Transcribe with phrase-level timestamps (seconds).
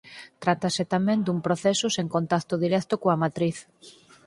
[0.43, 3.57] Trátase tamén dun proceso sen contacto directo coa matriz.